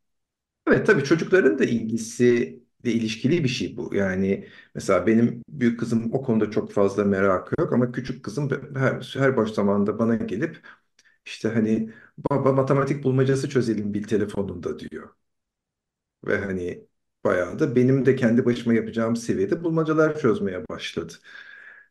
Evet 0.68 0.88
tabii 0.88 1.04
çocukların 1.04 1.60
da 1.60 1.64
ilgisiyle 1.66 2.60
ilişkili 2.84 3.44
bir 3.44 3.50
şey 3.50 3.78
bu. 3.78 3.96
Yani 3.96 4.48
mesela 4.76 5.08
benim 5.08 5.44
büyük 5.50 5.80
kızım 5.80 6.14
o 6.14 6.22
konuda 6.22 6.52
çok 6.52 6.72
fazla 6.72 7.04
merakı 7.04 7.56
yok 7.62 7.74
ama 7.74 7.92
küçük 7.92 8.24
kızım 8.26 8.50
her, 8.76 9.14
her 9.20 9.38
boş 9.38 9.50
zamanda 9.52 10.00
bana 10.00 10.16
gelip 10.16 10.68
işte 11.26 11.50
hani 11.50 11.94
baba 12.32 12.54
matematik 12.54 13.04
bulmacası 13.04 13.50
çözelim 13.50 13.94
bil 13.94 14.04
telefonunda 14.04 14.80
diyor. 14.80 15.10
Ve 16.26 16.38
hani 16.38 16.88
bayağı 17.24 17.60
da 17.60 17.76
benim 17.76 18.06
de 18.06 18.16
kendi 18.16 18.46
başıma 18.46 18.74
yapacağım 18.76 19.16
seviyede 19.16 19.64
bulmacalar 19.64 20.20
çözmeye 20.20 20.68
başladı. 20.70 21.14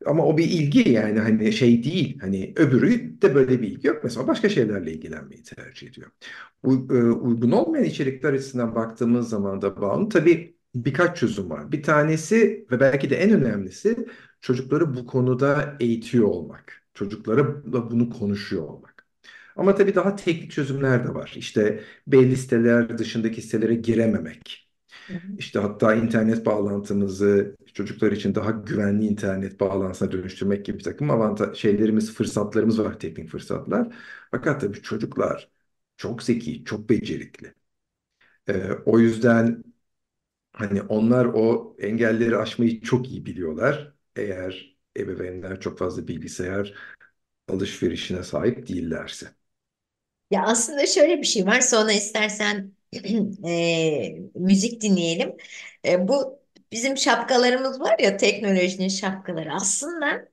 Ama 0.07 0.27
o 0.27 0.39
bir 0.39 0.45
ilgi 0.45 0.91
yani 0.91 1.19
hani 1.21 1.53
şey 1.53 1.85
değil. 1.85 2.19
Hani 2.21 2.53
öbürü 2.57 3.23
de 3.23 3.35
böyle 3.35 3.63
bir 3.63 3.69
ilgi 3.69 3.87
yok. 3.89 4.01
Mesela 4.05 4.27
başka 4.29 4.49
şeylerle 4.49 4.93
ilgilenmeyi 4.93 5.43
tercih 5.43 5.89
ediyor. 5.89 6.11
U- 6.63 6.89
e, 6.91 7.03
uygun 7.13 7.51
olmayan 7.51 7.85
içerikler 7.85 8.33
açısından 8.33 8.75
baktığımız 8.75 9.29
zaman 9.29 9.63
da 9.63 9.81
Banu 9.81 10.09
tabii 10.09 10.57
birkaç 10.75 11.19
çözüm 11.19 11.51
var. 11.51 11.73
Bir 11.73 11.83
tanesi 11.83 12.67
ve 12.71 12.81
belki 12.81 13.11
de 13.11 13.17
en 13.17 13.31
önemlisi 13.33 14.07
çocukları 14.41 14.95
bu 14.95 15.07
konuda 15.07 15.77
eğitiyor 15.81 16.25
olmak. 16.29 16.83
Çocuklara 16.95 17.65
bunu 17.91 18.11
konuşuyor 18.11 18.63
olmak. 18.65 19.07
Ama 19.57 19.75
tabii 19.75 19.95
daha 19.95 20.17
teknik 20.17 20.51
çözümler 20.53 21.05
de 21.09 21.15
var. 21.15 21.35
İşte 21.37 21.81
belli 22.07 22.37
siteler 22.37 22.99
dışındaki 22.99 23.43
sitelere 23.43 23.75
girememek. 23.75 24.66
İşte 25.39 25.59
hatta 25.59 25.95
internet 25.95 26.47
bağlantımızı 26.47 27.57
çocuklar 27.75 28.13
için 28.13 28.35
daha 28.35 28.51
güvenli 28.51 29.07
internet 29.07 29.61
bağlantısına 29.61 30.13
dönüştürmek 30.13 30.67
gibi 30.67 30.79
bir 30.79 30.85
takım 30.85 31.11
avantaj 31.11 31.59
şeylerimiz, 31.59 32.13
fırsatlarımız 32.15 32.79
var, 32.81 32.99
teknik 33.01 33.29
fırsatlar. 33.31 33.95
Fakat 34.31 34.61
tabii 34.61 34.83
çocuklar 34.83 35.51
çok 35.97 36.23
zeki, 36.23 36.65
çok 36.65 36.91
becerikli. 36.91 37.55
Ee, 38.49 38.71
o 38.87 38.99
yüzden 39.01 39.65
hani 40.53 40.83
onlar 40.83 41.25
o 41.27 41.77
engelleri 41.81 42.37
aşmayı 42.37 42.81
çok 42.83 43.11
iyi 43.11 43.27
biliyorlar. 43.27 43.95
Eğer 44.17 44.77
ebeveynler 44.99 45.61
çok 45.61 45.79
fazla 45.79 46.09
bilgisayar 46.09 46.75
alışverişine 47.49 48.23
sahip 48.25 48.69
değillerse. 48.69 49.29
Ya 50.31 50.43
aslında 50.47 50.87
şöyle 50.87 51.19
bir 51.19 51.27
şey 51.27 51.47
var. 51.47 51.61
Sonra 51.61 51.93
istersen 51.93 52.76
e, 53.47 54.17
müzik 54.35 54.81
dinleyelim. 54.81 55.37
E, 55.85 56.09
bu 56.09 56.39
bizim 56.73 56.97
şapkalarımız 56.97 57.81
var 57.81 57.99
ya 57.99 58.17
teknolojinin 58.17 58.89
şapkaları. 58.89 59.55
Aslında 59.55 60.29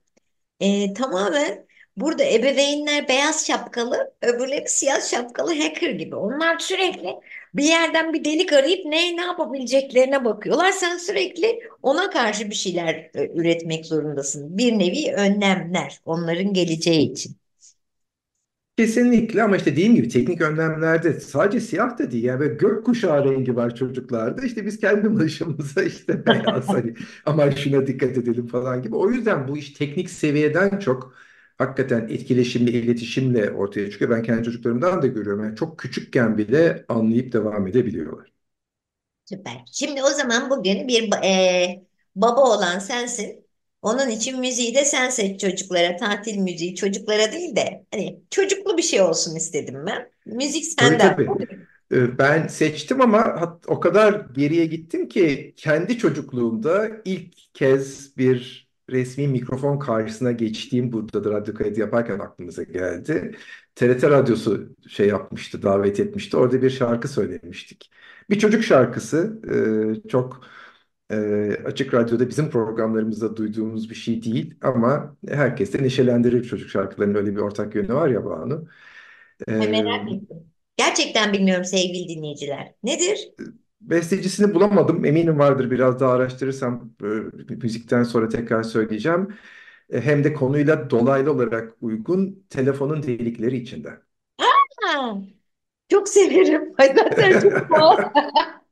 e, 0.59 0.93
tamamen 0.93 1.67
burada 1.97 2.23
ebeveynler 2.25 3.07
beyaz 3.07 3.47
şapkalı, 3.47 4.13
öbürleri 4.21 4.69
siyah 4.69 5.01
şapkalı 5.01 5.55
hacker 5.61 5.89
gibi. 5.89 6.15
Onlar 6.15 6.59
sürekli 6.59 7.15
bir 7.55 7.63
yerden 7.63 8.13
bir 8.13 8.25
delik 8.25 8.53
arayıp 8.53 8.85
ne 8.85 9.17
ne 9.17 9.21
yapabileceklerine 9.21 10.25
bakıyorlar. 10.25 10.71
Sen 10.71 10.97
sürekli 10.97 11.59
ona 11.83 12.09
karşı 12.09 12.49
bir 12.49 12.55
şeyler 12.55 12.95
e, 13.15 13.29
üretmek 13.35 13.85
zorundasın. 13.85 14.57
Bir 14.57 14.79
nevi 14.79 15.13
önlemler 15.13 15.99
onların 16.05 16.53
geleceği 16.53 17.11
için. 17.11 17.37
Kesinlikle 18.77 19.43
ama 19.43 19.57
işte 19.57 19.71
dediğim 19.71 19.95
gibi 19.95 20.09
teknik 20.09 20.41
önlemlerde 20.41 21.19
sadece 21.19 21.59
siyah 21.59 21.97
da 21.97 22.11
değil 22.11 22.23
yani 22.23 22.39
böyle 22.39 22.53
gökkuşağı 22.53 23.25
rengi 23.25 23.55
var 23.55 23.75
çocuklarda 23.75 24.41
işte 24.45 24.65
biz 24.65 24.79
kendi 24.79 25.15
başımıza 25.19 25.83
işte 25.83 26.25
beyaz 26.25 26.73
hani 26.73 26.93
ama 27.25 27.51
şuna 27.51 27.87
dikkat 27.87 28.17
edelim 28.17 28.47
falan 28.47 28.81
gibi. 28.81 28.95
O 28.95 29.09
yüzden 29.09 29.47
bu 29.47 29.57
iş 29.57 29.71
teknik 29.73 30.09
seviyeden 30.09 30.79
çok 30.79 31.13
hakikaten 31.57 32.07
etkileşimli 32.09 32.71
iletişimle 32.71 33.51
ortaya 33.51 33.91
çıkıyor. 33.91 34.11
Ben 34.11 34.23
kendi 34.23 34.43
çocuklarımdan 34.43 35.01
da 35.01 35.07
görüyorum. 35.07 35.43
Yani 35.43 35.55
çok 35.55 35.79
küçükken 35.79 36.37
bile 36.37 36.85
anlayıp 36.89 37.33
devam 37.33 37.67
edebiliyorlar. 37.67 38.33
Süper. 39.25 39.63
Şimdi 39.71 40.03
o 40.03 40.09
zaman 40.09 40.49
bugün 40.49 40.87
bir 40.87 41.09
e, 41.23 41.85
baba 42.15 42.41
olan 42.57 42.79
sensin. 42.79 43.42
Onun 43.83 44.09
için 44.09 44.39
müziği 44.39 44.75
de 44.75 44.85
sen 44.85 45.09
seç 45.09 45.41
çocuklara. 45.41 45.97
Tatil 45.97 46.37
müziği 46.37 46.75
çocuklara 46.75 47.31
değil 47.31 47.55
de 47.55 47.85
hani 47.91 48.21
çocuklu 48.31 48.77
bir 48.77 48.83
şey 48.83 49.01
olsun 49.01 49.35
istedim 49.35 49.85
ben. 49.87 50.11
Müzik 50.25 50.65
Tabii 50.77 50.97
senden. 50.97 51.15
tabii. 51.17 51.29
Ee, 51.91 52.17
Ben 52.17 52.47
seçtim 52.47 53.01
ama 53.01 53.19
hat- 53.41 53.65
o 53.67 53.79
kadar 53.79 54.13
geriye 54.33 54.65
gittim 54.65 55.07
ki 55.09 55.53
kendi 55.57 55.97
çocukluğumda 55.97 56.89
ilk 57.05 57.33
kez 57.53 58.17
bir 58.17 58.67
resmi 58.89 59.27
mikrofon 59.27 59.79
karşısına 59.79 60.31
geçtiğim 60.31 60.91
burada 60.91 61.23
da 61.23 61.31
radyo 61.31 61.53
kaydı 61.55 61.79
yaparken 61.79 62.19
aklımıza 62.19 62.63
geldi. 62.63 63.35
TRT 63.75 64.09
Radyosu 64.09 64.75
şey 64.89 65.07
yapmıştı, 65.07 65.61
davet 65.63 65.99
etmişti. 65.99 66.37
Orada 66.37 66.61
bir 66.61 66.69
şarkı 66.69 67.07
söylemiştik. 67.07 67.91
Bir 68.29 68.39
çocuk 68.39 68.63
şarkısı. 68.63 69.41
Ee, 70.05 70.09
çok 70.09 70.41
e, 71.13 71.63
açık 71.65 71.93
radyoda 71.93 72.29
bizim 72.29 72.49
programlarımızda 72.49 73.37
duyduğumuz 73.37 73.89
bir 73.89 73.95
şey 73.95 74.23
değil 74.23 74.55
ama 74.61 75.17
herkes 75.29 75.73
de 75.73 75.83
neşelendirir 75.83 76.43
çocuk 76.43 76.69
şarkılarının 76.69 77.15
öyle 77.15 77.31
bir 77.35 77.41
ortak 77.41 77.75
yönü 77.75 77.93
var 77.93 78.09
ya 78.09 78.25
Banu. 78.25 78.67
Ee, 79.49 79.53
merak 79.65 80.11
ettim. 80.11 80.51
Gerçekten 80.77 81.33
bilmiyorum 81.33 81.65
sevgili 81.65 82.09
dinleyiciler. 82.09 82.73
Nedir? 82.83 83.29
Bestecisini 83.81 84.53
bulamadım. 84.55 85.05
Eminim 85.05 85.39
vardır. 85.39 85.71
Biraz 85.71 85.99
daha 85.99 86.11
araştırırsam 86.13 86.91
e, 87.49 87.55
müzikten 87.55 88.03
sonra 88.03 88.29
tekrar 88.29 88.63
söyleyeceğim. 88.63 89.33
E, 89.89 90.01
Hem 90.01 90.23
de 90.23 90.33
konuyla 90.33 90.89
dolaylı 90.89 91.31
olarak 91.33 91.73
uygun 91.81 92.45
telefonun 92.49 93.03
delikleri 93.03 93.57
içinde. 93.57 93.99
Ha, 94.81 95.15
çok 95.89 96.09
severim. 96.09 96.73
Ay, 96.79 96.93
zaten 96.95 97.39
çok. 97.39 97.53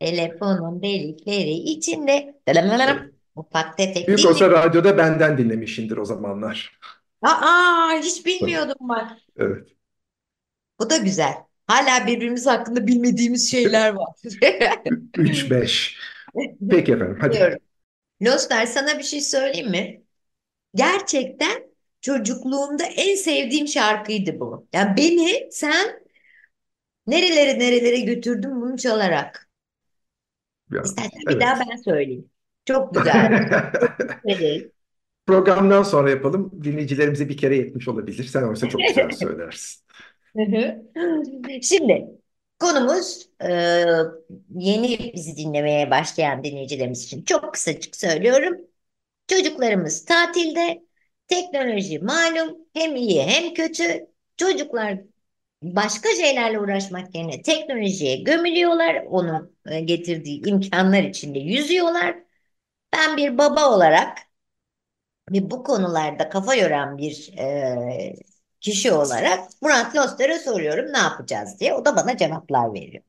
Telefonun 0.00 0.82
delikleri 0.82 1.52
içinde. 1.52 2.40
Evet. 2.46 3.14
Ufak 3.36 3.76
tefek 3.78 4.08
Büyük 4.08 4.26
olsa 4.26 4.50
radyoda 4.50 4.98
benden 4.98 5.38
dinlemişsindir 5.38 5.96
o 5.96 6.04
zamanlar. 6.04 6.78
Aa, 7.22 7.90
hiç 8.02 8.26
bilmiyordum 8.26 8.76
bak. 8.80 9.12
Evet. 9.36 9.68
Bu 10.80 10.90
da 10.90 10.96
güzel. 10.96 11.34
Hala 11.66 12.06
birbirimiz 12.06 12.46
hakkında 12.46 12.86
bilmediğimiz 12.86 13.50
şeyler 13.50 13.94
var. 13.94 14.08
3-5. 15.16 15.96
Peki 16.70 16.92
efendim 16.92 17.18
hadi. 17.20 17.58
Lostar 18.22 18.66
sana 18.66 18.98
bir 18.98 19.02
şey 19.04 19.20
söyleyeyim 19.20 19.70
mi? 19.70 20.02
Gerçekten 20.74 21.62
çocukluğumda 22.00 22.84
en 22.84 23.14
sevdiğim 23.16 23.68
şarkıydı 23.68 24.40
bu. 24.40 24.66
Yani 24.72 24.96
beni 24.96 25.48
sen 25.50 26.00
nerelere 27.06 27.58
nerelere 27.58 28.00
götürdün 28.00 28.60
bunu 28.60 28.76
çalarak. 28.76 29.48
Ya, 30.70 30.82
İstersen 30.82 31.20
bir 31.28 31.40
daha 31.40 31.60
ben 31.60 31.76
söyleyeyim. 31.76 32.30
Çok 32.64 32.94
güzel. 32.94 33.50
Evet. 34.26 34.72
Programdan 35.26 35.82
sonra 35.82 36.10
yapalım. 36.10 36.50
Dinleyicilerimize 36.64 37.28
bir 37.28 37.36
kere 37.36 37.56
yetmiş 37.56 37.88
olabilir. 37.88 38.24
Sen 38.24 38.42
oysa 38.42 38.68
çok 38.68 38.80
güzel 38.80 39.10
söylersin. 39.20 39.84
Şimdi 41.62 42.06
konumuz 42.60 43.28
e, 43.42 43.48
yeni 44.54 45.12
bizi 45.14 45.36
dinlemeye 45.36 45.90
başlayan 45.90 46.44
dinleyicilerimiz 46.44 47.04
için 47.04 47.22
çok 47.24 47.54
kısacık 47.54 47.96
söylüyorum. 47.96 48.56
Çocuklarımız 49.28 50.04
tatilde, 50.04 50.82
teknoloji 51.28 51.98
malum 51.98 52.58
hem 52.74 52.96
iyi 52.96 53.22
hem 53.22 53.54
kötü. 53.54 54.06
Çocuklar 54.36 54.98
başka 55.76 56.08
şeylerle 56.08 56.60
uğraşmak 56.60 57.14
yerine 57.14 57.42
teknolojiye 57.42 58.16
gömülüyorlar. 58.16 59.04
Onun 59.10 59.56
e, 59.66 59.80
getirdiği 59.80 60.48
imkanlar 60.48 61.02
içinde 61.02 61.38
yüzüyorlar. 61.38 62.16
Ben 62.94 63.16
bir 63.16 63.38
baba 63.38 63.70
olarak 63.76 64.18
ve 65.32 65.50
bu 65.50 65.62
konularda 65.64 66.28
kafa 66.28 66.54
yoran 66.54 66.98
bir 66.98 67.32
e, 67.38 68.14
kişi 68.60 68.92
olarak 68.92 69.48
Murat 69.62 69.96
Loster'a 69.96 70.38
soruyorum 70.38 70.92
ne 70.92 70.98
yapacağız 70.98 71.60
diye. 71.60 71.74
O 71.74 71.84
da 71.84 71.96
bana 71.96 72.16
cevaplar 72.16 72.74
veriyor. 72.74 73.02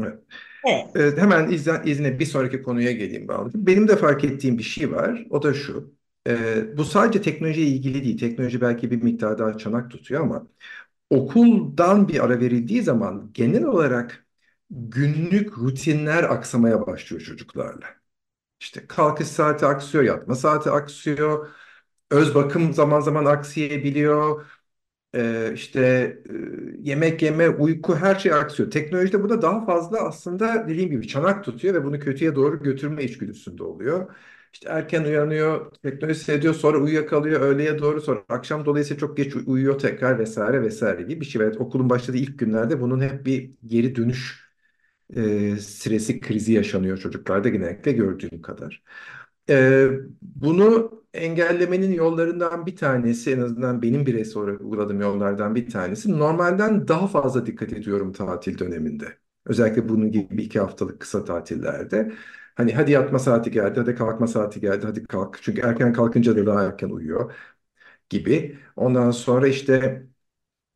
Evet. 0.00 0.18
Evet. 0.64 0.86
Evet, 0.94 1.18
hemen 1.18 1.50
izne, 1.50 1.72
izne 1.84 2.18
bir 2.18 2.26
sonraki 2.26 2.62
konuya 2.62 2.92
geleyim 2.92 3.28
Bağlıcığım. 3.28 3.66
Benim 3.66 3.88
de 3.88 3.96
fark 3.96 4.24
ettiğim 4.24 4.58
bir 4.58 4.62
şey 4.62 4.92
var. 4.92 5.26
O 5.30 5.42
da 5.42 5.54
şu. 5.54 5.94
Ee, 6.28 6.76
bu 6.76 6.84
sadece 6.84 7.22
teknolojiye 7.22 7.66
ilgili 7.66 8.04
değil. 8.04 8.18
Teknoloji 8.18 8.60
belki 8.60 8.90
bir 8.90 9.02
miktar 9.02 9.38
daha 9.38 9.58
çanak 9.58 9.90
tutuyor 9.90 10.22
ama 10.22 10.48
okuldan 11.10 12.08
bir 12.08 12.24
ara 12.24 12.40
verildiği 12.40 12.82
zaman 12.82 13.30
genel 13.34 13.64
olarak 13.64 14.26
günlük 14.70 15.58
rutinler 15.58 16.24
aksamaya 16.24 16.86
başlıyor 16.86 17.22
çocuklarla. 17.22 17.86
İşte 18.60 18.86
kalkış 18.88 19.28
saati 19.28 19.66
aksıyor, 19.66 20.04
yatma 20.04 20.34
saati 20.34 20.70
aksıyor, 20.70 21.48
öz 22.10 22.34
bakım 22.34 22.72
zaman 22.74 23.00
zaman 23.00 23.24
aksayabiliyor. 23.24 24.46
Ee, 25.14 25.52
işte 25.54 25.80
e, 26.30 26.34
yemek 26.80 27.22
yeme, 27.22 27.48
uyku 27.50 27.96
her 27.96 28.14
şey 28.14 28.32
aksıyor. 28.32 28.70
Teknolojide 28.70 29.22
bu 29.24 29.28
da 29.28 29.42
daha 29.42 29.66
fazla 29.66 29.98
aslında 30.00 30.68
dediğim 30.68 30.90
gibi 30.90 31.08
çanak 31.08 31.44
tutuyor 31.44 31.74
ve 31.74 31.84
bunu 31.84 32.00
kötüye 32.00 32.34
doğru 32.34 32.62
götürme 32.62 33.04
içgüdüsünde 33.04 33.62
oluyor. 33.64 34.14
İşte 34.58 34.68
erken 34.70 35.04
uyanıyor, 35.04 35.72
teknoloji 35.82 36.18
seyrediyor, 36.20 36.54
sonra 36.54 36.78
uyuyakalıyor, 36.78 37.40
öğleye 37.40 37.78
doğru 37.78 38.00
sonra 38.00 38.24
akşam 38.28 38.64
dolayısıyla 38.66 39.00
çok 39.00 39.16
geç 39.16 39.36
uyuyor 39.46 39.78
tekrar 39.78 40.18
vesaire 40.18 40.62
vesaire 40.62 41.02
gibi 41.02 41.20
bir 41.20 41.26
şey. 41.26 41.42
Evet, 41.42 41.56
okulun 41.60 41.90
başladığı 41.90 42.16
ilk 42.18 42.38
günlerde 42.38 42.80
bunun 42.80 43.00
hep 43.00 43.26
bir 43.26 43.50
geri 43.66 43.96
dönüş 43.96 44.48
e, 45.16 45.56
stresi 45.56 46.20
krizi 46.20 46.52
yaşanıyor 46.52 46.98
çocuklarda 46.98 47.48
genellikle 47.48 47.92
gördüğüm 47.92 48.42
kadar. 48.42 48.82
E, 49.50 49.88
bunu 50.22 50.92
engellemenin 51.14 51.92
yollarından 51.92 52.66
bir 52.66 52.76
tanesi 52.76 53.32
en 53.32 53.40
azından 53.40 53.82
benim 53.82 54.06
bireysel 54.06 54.42
olarak 54.42 54.60
uyguladığım 54.60 55.00
yollardan 55.00 55.54
bir 55.54 55.70
tanesi 55.70 56.18
normalden 56.18 56.88
daha 56.88 57.06
fazla 57.08 57.46
dikkat 57.46 57.72
ediyorum 57.72 58.12
tatil 58.12 58.58
döneminde. 58.58 59.18
Özellikle 59.46 59.88
bunun 59.88 60.12
gibi 60.12 60.42
iki 60.42 60.60
haftalık 60.60 61.00
kısa 61.00 61.24
tatillerde. 61.24 62.12
Hani 62.58 62.74
hadi 62.74 62.92
yatma 62.92 63.20
saati 63.20 63.52
geldi, 63.52 63.80
hadi 63.80 63.96
kalkma 63.96 64.28
saati 64.28 64.60
geldi, 64.60 64.86
hadi 64.86 65.04
kalk. 65.04 65.40
Çünkü 65.42 65.62
erken 65.62 65.94
kalkınca 65.94 66.36
da 66.36 66.46
daha 66.46 66.64
erken 66.64 66.90
uyuyor 66.90 67.34
gibi. 68.10 68.58
Ondan 68.76 69.10
sonra 69.12 69.48
işte 69.48 70.02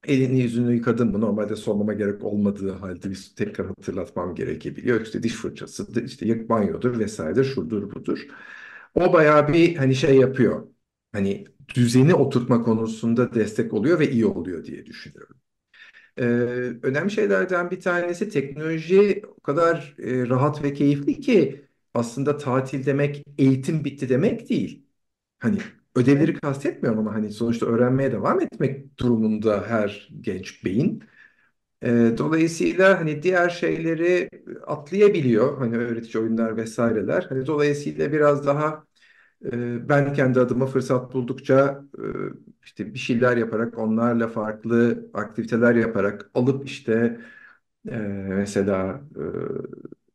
elini 0.07 0.41
yüzünü 0.41 0.75
yıkadın 0.75 1.09
mı 1.13 1.21
normalde 1.21 1.57
solmama 1.57 1.93
gerek 1.95 2.25
olmadığı 2.25 2.73
halde 2.73 3.11
bir 3.11 3.33
tekrar 3.37 3.67
hatırlatmam 3.69 4.35
gerekebiliyor. 4.35 5.01
İşte 5.03 5.23
diş 5.23 5.35
fırçası, 5.35 6.05
işte 6.07 6.49
banyodur 6.49 6.99
vesairedir, 6.99 7.45
şudur 7.45 7.91
budur. 7.97 8.27
O 8.95 9.13
bayağı 9.13 9.49
bir 9.49 9.77
hani 9.77 9.95
şey 9.95 10.17
yapıyor. 10.17 10.69
Hani 11.13 11.45
düzeni 11.77 12.15
oturtma 12.15 12.63
konusunda 12.63 13.35
destek 13.35 13.75
oluyor 13.75 13.99
ve 14.01 14.11
iyi 14.11 14.27
oluyor 14.27 14.65
diye 14.65 14.87
düşünüyorum. 14.87 15.37
Ee, 16.19 16.23
önemli 16.83 17.11
şeylerden 17.11 17.71
bir 17.71 17.81
tanesi 17.81 18.29
teknoloji 18.29 19.23
o 19.39 19.41
kadar 19.41 19.95
e, 19.99 20.29
rahat 20.29 20.63
ve 20.65 20.75
keyifli 20.75 21.21
ki 21.21 21.65
aslında 21.95 22.37
tatil 22.39 22.87
demek 22.87 23.25
eğitim 23.39 23.85
bitti 23.85 24.09
demek 24.09 24.49
değil. 24.51 24.87
Hani 25.41 25.59
ödevleri 25.97 26.35
kastetmiyorum 26.41 27.01
ama 27.01 27.15
hani 27.15 27.33
sonuçta 27.33 27.67
öğrenmeye 27.67 28.13
devam 28.13 28.41
etmek 28.41 28.99
durumunda 29.01 29.65
her 29.69 30.11
genç 30.21 30.65
beyin. 30.65 31.05
E, 31.83 31.89
dolayısıyla 32.19 33.01
hani 33.01 33.23
diğer 33.23 33.51
şeyleri 33.51 34.31
atlayabiliyor. 34.67 35.59
Hani 35.59 35.77
öğretici 35.77 36.23
oyunlar 36.23 36.57
vesaireler. 36.57 37.27
Hani 37.29 37.47
dolayısıyla 37.47 38.13
biraz 38.13 38.47
daha 38.47 38.85
e, 39.53 39.89
ben 39.89 40.15
kendi 40.15 40.41
adıma 40.41 40.67
fırsat 40.67 41.15
buldukça 41.15 41.85
e, 41.99 42.03
işte 42.65 42.95
bir 42.95 42.99
şeyler 42.99 43.37
yaparak 43.37 43.79
onlarla 43.79 44.29
farklı 44.29 45.07
aktiviteler 45.15 45.75
yaparak 45.75 46.31
alıp 46.35 46.67
işte 46.67 47.21
e, 47.91 47.97
mesela 48.31 49.03
e, 49.17 49.23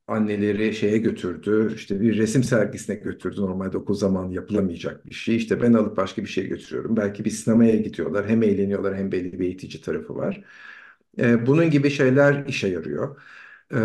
anneleri 0.07 0.73
şeye 0.75 0.97
götürdü. 0.97 1.73
işte 1.75 2.01
bir 2.01 2.17
resim 2.17 2.43
sergisine 2.43 2.95
götürdü. 2.95 3.41
Normalde 3.41 3.77
okul 3.77 3.93
zamanı 3.93 4.33
yapılamayacak 4.33 5.05
bir 5.05 5.13
şey. 5.13 5.35
İşte 5.35 5.61
ben 5.61 5.73
alıp 5.73 5.97
başka 5.97 6.21
bir 6.21 6.27
şey 6.27 6.47
götürüyorum. 6.47 6.97
Belki 6.97 7.25
bir 7.25 7.29
sinemaya 7.29 7.75
gidiyorlar. 7.75 8.29
Hem 8.29 8.43
eğleniyorlar 8.43 8.95
hem 8.97 9.11
belli 9.11 9.39
bir 9.39 9.45
eğitici 9.45 9.81
tarafı 9.81 10.15
var. 10.15 10.43
E, 11.19 11.47
bunun 11.47 11.69
gibi 11.71 11.89
şeyler 11.89 12.45
işe 12.47 12.67
yarıyor. 12.67 13.21
E, 13.73 13.77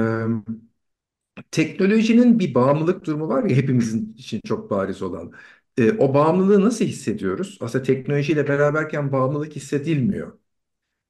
teknolojinin 1.50 2.38
bir 2.38 2.54
bağımlılık 2.54 3.04
durumu 3.06 3.28
var 3.28 3.44
ya 3.44 3.56
hepimizin 3.56 4.14
için 4.18 4.40
çok 4.46 4.70
bariz 4.70 5.02
olan. 5.02 5.32
E, 5.78 5.92
o 5.92 6.14
bağımlılığı 6.14 6.61
nasıl 6.64 6.85
hissediyoruz? 6.85 7.58
Aslında 7.61 7.85
teknolojiyle 7.85 8.48
beraberken 8.48 9.12
bağımlılık 9.12 9.56
hissedilmiyor. 9.56 10.38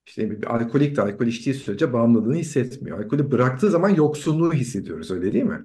İşte 0.06 0.30
bir 0.30 0.54
alkolik 0.56 0.96
de 0.96 1.02
alkol 1.02 1.26
içtiği 1.26 1.54
sürece 1.54 1.92
bağımlılığını 1.92 2.34
hissetmiyor. 2.36 2.98
Alkolü 3.04 3.30
bıraktığı 3.30 3.70
zaman 3.70 3.88
yoksunluğu 3.88 4.52
hissediyoruz 4.52 5.10
öyle 5.10 5.32
değil 5.32 5.44
mi? 5.44 5.64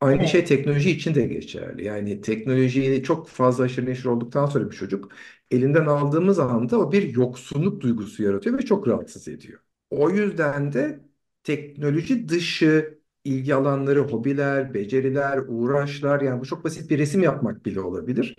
Aynı 0.00 0.20
Evet. 0.20 0.28
şey 0.28 0.44
teknoloji 0.44 0.90
için 0.90 1.14
de 1.14 1.26
geçerli. 1.26 1.84
Yani 1.84 2.20
teknolojiyi 2.20 3.02
çok 3.02 3.28
fazla 3.28 3.64
aşırı 3.64 3.86
neşir 3.86 4.04
olduktan 4.04 4.46
sonra 4.46 4.70
bir 4.70 4.76
çocuk 4.76 5.12
elinden 5.50 5.86
aldığımız 5.86 6.38
anda 6.38 6.78
o 6.78 6.92
bir 6.92 7.14
yoksunluk 7.14 7.80
duygusu 7.80 8.22
yaratıyor 8.22 8.58
ve 8.58 8.62
çok 8.62 8.88
rahatsız 8.88 9.28
ediyor. 9.28 9.60
O 9.90 10.10
yüzden 10.10 10.72
de 10.72 11.00
teknoloji 11.42 12.28
dışı 12.28 12.98
ilgi 13.24 13.54
alanları, 13.54 14.00
hobiler, 14.00 14.74
beceriler, 14.74 15.40
uğraşlar 15.48 16.20
yani 16.20 16.40
bu 16.40 16.44
çok 16.46 16.64
basit 16.64 16.90
bir 16.90 16.98
resim 16.98 17.22
yapmak 17.22 17.66
bile 17.66 17.80
olabilir. 17.80 18.36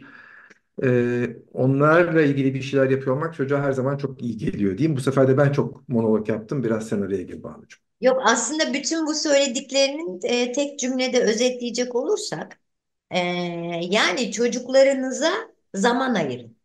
Ee, 0.83 1.35
onlarla 1.53 2.21
ilgili 2.21 2.53
bir 2.53 2.61
şeyler 2.61 2.89
yapıyor 2.89 3.15
olmak 3.15 3.33
çocuğa 3.33 3.61
her 3.61 3.71
zaman 3.71 3.97
çok 3.97 4.21
iyi 4.21 4.38
geliyor 4.38 4.77
diyeyim. 4.77 4.97
Bu 4.97 5.01
sefer 5.01 5.27
de 5.27 5.38
ben 5.38 5.51
çok 5.51 5.89
monolog 5.89 6.29
yaptım. 6.29 6.63
Biraz 6.63 6.88
sen 6.88 7.01
araya 7.01 7.23
gir 7.23 7.43
Banucuğum. 7.43 7.79
Yok 8.01 8.21
aslında 8.25 8.73
bütün 8.73 9.07
bu 9.07 9.13
söylediklerinin 9.13 10.19
e, 10.23 10.51
tek 10.51 10.79
cümlede 10.79 11.19
özetleyecek 11.19 11.95
olursak 11.95 12.59
e, 13.11 13.19
yani 13.89 14.31
çocuklarınıza 14.31 15.31
zaman 15.75 16.15
ayırın 16.15 16.57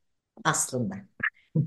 aslında. 0.45 0.95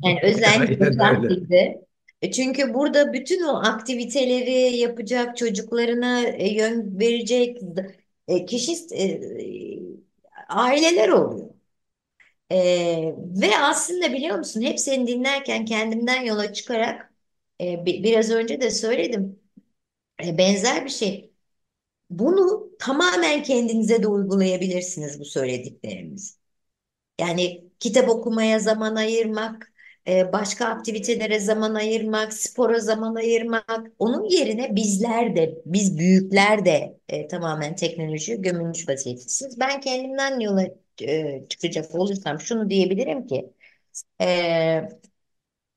Yani 0.05 0.19
özellikle 0.23 1.03
Aynen 1.03 1.23
öyle. 1.23 1.81
E, 2.21 2.31
Çünkü 2.31 2.73
burada 2.73 3.13
bütün 3.13 3.43
o 3.43 3.55
aktiviteleri 3.55 4.77
yapacak, 4.77 5.37
çocuklarına 5.37 6.21
e, 6.21 6.53
yön 6.53 6.99
verecek 6.99 7.57
e, 8.27 8.45
kişi 8.45 8.75
aileler 10.49 11.09
oluyor. 11.09 11.52
E, 12.51 12.57
ve 13.41 13.57
aslında 13.57 14.13
biliyor 14.13 14.37
musun 14.37 14.61
hep 14.61 14.79
seni 14.79 15.07
dinlerken 15.07 15.65
kendimden 15.65 16.21
yola 16.23 16.53
çıkarak 16.53 17.13
e, 17.61 17.85
bi- 17.85 18.03
biraz 18.03 18.29
önce 18.31 18.61
de 18.61 18.71
söyledim. 18.71 19.39
E, 20.25 20.37
benzer 20.37 20.85
bir 20.85 20.89
şey. 20.91 21.31
Bunu 22.11 22.69
tamamen 22.79 23.43
kendinize 23.43 24.03
de 24.03 24.07
uygulayabilirsiniz 24.07 25.19
bu 25.19 25.25
söylediklerimizi. 25.25 26.33
Yani 27.21 27.63
kitap 27.79 28.09
okumaya 28.09 28.59
zaman 28.59 28.95
ayırmak, 28.95 29.73
e, 30.07 30.33
başka 30.33 30.65
aktivitelere 30.65 31.39
zaman 31.39 31.75
ayırmak, 31.75 32.33
spora 32.33 32.79
zaman 32.79 33.15
ayırmak. 33.15 33.91
Onun 33.99 34.23
yerine 34.29 34.75
bizler 34.75 35.35
de, 35.35 35.61
biz 35.65 35.97
büyükler 35.97 36.65
de 36.65 36.99
e, 37.09 37.27
tamamen 37.27 37.75
teknoloji 37.75 38.41
gömülmüş 38.41 38.89
vaziyettesiniz. 38.89 39.59
Ben 39.59 39.81
kendimden 39.81 40.39
yola 40.39 40.67
e, 41.01 41.45
çıkacak 41.49 41.95
olursam 41.95 42.39
şunu 42.39 42.69
diyebilirim 42.69 43.27
ki 43.27 43.53
e, 44.21 44.89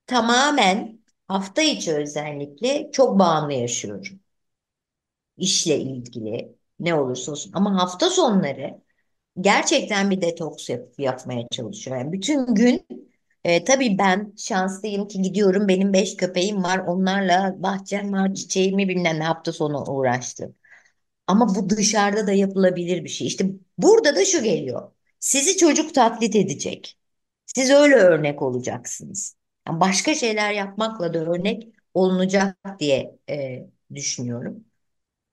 tamamen 0.06 1.00
hafta 1.28 1.62
içi 1.62 1.92
özellikle 1.94 2.90
çok 2.92 3.18
bağımlı 3.18 3.52
yaşıyorum. 3.52 4.20
İşle 5.36 5.78
ilgili 5.80 6.56
ne 6.80 6.94
olursa 6.94 7.32
olsun. 7.32 7.50
Ama 7.54 7.82
hafta 7.82 8.10
sonları 8.10 8.80
gerçekten 9.40 10.10
bir 10.10 10.22
detoks 10.22 10.70
yap- 10.70 10.94
yapmaya 11.00 11.48
çalışıyor. 11.52 11.98
Yani 11.98 12.12
bütün 12.12 12.54
gün 12.54 12.86
e, 13.44 13.64
tabii 13.64 13.98
ben 13.98 14.34
şanslıyım 14.38 15.08
ki 15.08 15.22
gidiyorum 15.22 15.68
benim 15.68 15.92
beş 15.92 16.16
köpeğim 16.16 16.64
var 16.64 16.78
onlarla 16.78 17.56
bahçem 17.62 18.12
var 18.14 18.34
çiçeğimi 18.34 18.88
bilmem 18.88 19.20
ne 19.20 19.24
hafta 19.24 19.52
sonu 19.52 19.84
uğraştım. 19.92 20.56
Ama 21.26 21.56
bu 21.56 21.70
dışarıda 21.70 22.26
da 22.26 22.32
yapılabilir 22.32 23.04
bir 23.04 23.10
şey. 23.10 23.26
İşte 23.26 23.46
burada 23.78 24.16
da 24.16 24.24
şu 24.26 24.44
geliyor. 24.44 24.92
Sizi 25.20 25.56
çocuk 25.56 25.94
taklit 25.94 26.36
edecek. 26.36 26.98
Siz 27.46 27.70
öyle 27.70 27.94
örnek 27.94 28.42
olacaksınız. 28.42 29.36
Yani 29.68 29.80
başka 29.80 30.14
şeyler 30.14 30.52
yapmakla 30.52 31.14
da 31.14 31.18
örnek 31.18 31.68
olunacak 31.94 32.56
diye 32.80 33.18
e, 33.30 33.66
düşünüyorum. 33.94 34.64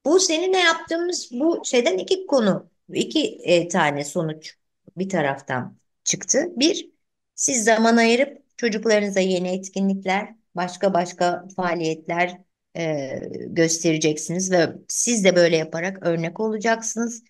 Bu 0.06 0.20
seninle 0.20 0.58
yaptığımız 0.58 1.30
bu 1.32 1.62
şeyden 1.66 1.98
iki 1.98 2.28
konu, 2.28 2.70
iki 2.94 3.40
e, 3.44 3.68
tane 3.68 4.04
sonuç 4.06 4.58
bir 4.98 5.10
taraftan 5.10 5.78
çıktı. 6.04 6.48
Bir, 6.56 6.90
siz 7.36 7.64
zaman 7.64 7.98
ayırıp 7.98 8.58
çocuklarınıza 8.58 9.20
yeni 9.20 9.50
etkinlikler, 9.50 10.36
başka 10.56 10.94
başka 10.94 11.46
faaliyetler 11.56 12.42
e, 12.78 13.20
göstereceksiniz 13.48 14.52
ve 14.52 14.70
siz 14.88 15.24
de 15.24 15.36
böyle 15.36 15.58
yaparak 15.58 16.06
örnek 16.08 16.40
olacaksınız. 16.40 17.24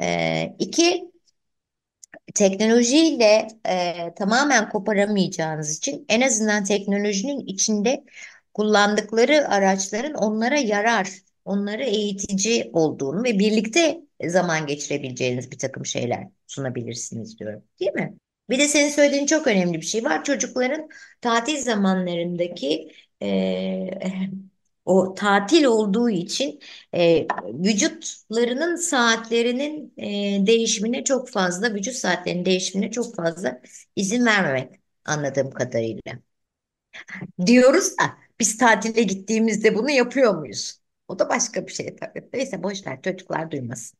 E, 0.00 0.56
iki, 0.58 1.12
teknolojiyle 2.34 3.48
e, 3.68 3.94
tamamen 4.16 4.68
koparamayacağınız 4.68 5.78
için 5.78 6.04
en 6.08 6.20
azından 6.20 6.64
teknolojinin 6.64 7.40
içinde 7.46 8.04
kullandıkları 8.54 9.48
araçların 9.48 10.14
onlara 10.14 10.58
yarar, 10.58 11.08
onları 11.44 11.82
eğitici 11.84 12.70
olduğunu 12.72 13.24
ve 13.24 13.38
birlikte 13.38 14.00
zaman 14.26 14.66
geçirebileceğiniz 14.66 15.50
bir 15.50 15.58
takım 15.58 15.86
şeyler 15.86 16.28
sunabilirsiniz 16.46 17.38
diyorum. 17.38 17.62
Değil 17.80 17.92
mi? 17.92 18.14
Bir 18.50 18.58
de 18.58 18.68
senin 18.68 18.88
söylediğin 18.88 19.26
çok 19.26 19.46
önemli 19.46 19.80
bir 19.80 19.86
şey 19.86 20.04
var. 20.04 20.24
Çocukların 20.24 20.88
tatil 21.20 21.62
zamanlarındaki 21.62 22.92
e, 23.22 23.90
o 24.84 25.14
tatil 25.14 25.64
olduğu 25.64 26.10
için 26.10 26.60
e, 26.94 27.26
vücutlarının 27.44 28.76
saatlerinin 28.76 29.92
e, 30.42 30.46
değişimine 30.46 31.04
çok 31.04 31.28
fazla, 31.30 31.74
vücut 31.74 31.94
saatlerinin 31.94 32.44
değişimine 32.44 32.90
çok 32.90 33.16
fazla 33.16 33.60
izin 33.96 34.26
vermemek 34.26 34.74
anladığım 35.04 35.50
kadarıyla. 35.50 36.18
Diyoruz 37.46 37.98
da 37.98 38.02
biz 38.40 38.58
tatile 38.58 39.02
gittiğimizde 39.02 39.74
bunu 39.74 39.90
yapıyor 39.90 40.34
muyuz? 40.34 40.80
O 41.08 41.18
da 41.18 41.28
başka 41.28 41.66
bir 41.66 41.72
şey 41.72 41.96
tabii. 41.96 42.28
Neyse 42.34 42.62
boş 42.62 42.86
ver 42.86 43.02
çocuklar 43.02 43.50
duymasın. 43.50 43.98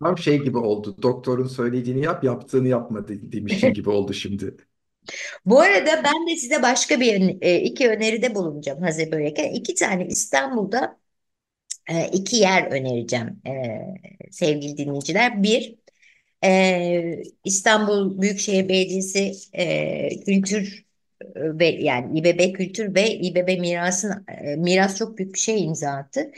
Tam 0.00 0.18
şey 0.18 0.42
gibi 0.42 0.58
oldu. 0.58 1.02
Doktorun 1.02 1.46
söylediğini 1.46 2.00
yap, 2.00 2.24
yaptığını 2.24 2.68
yapma 2.68 3.08
de- 3.08 3.32
demişim 3.32 3.72
gibi 3.74 3.90
oldu 3.90 4.12
şimdi. 4.12 4.56
Bu 5.46 5.60
arada 5.60 6.04
ben 6.04 6.28
de 6.28 6.36
size 6.36 6.62
başka 6.62 7.00
bir 7.00 7.36
e, 7.42 7.60
iki 7.60 7.88
öneride 7.88 8.34
bulunacağım 8.34 8.82
hazır 8.82 9.12
böyleyken. 9.12 9.52
İki 9.52 9.74
tane 9.74 10.06
İstanbul'da 10.06 10.98
e, 11.90 12.08
iki 12.12 12.36
yer 12.36 12.62
önereceğim 12.72 13.42
e, 13.46 13.50
sevgili 14.30 14.76
dinleyiciler. 14.76 15.42
Bir, 15.42 15.82
İstanbul 17.44 18.22
Büyükşehir 18.22 18.68
Belediyesi 18.68 19.32
Kültür 20.26 20.84
ve 21.36 21.66
yani 21.66 22.18
İBB 22.18 22.52
Kültür 22.56 22.94
ve 22.94 23.14
İBB 23.14 23.60
Miras'ın 23.60 24.26
Miras 24.56 24.96
çok 24.98 25.18
büyük 25.18 25.34
bir 25.34 25.38
şey 25.38 25.64
imza 25.64 25.90
attı. 25.90 26.32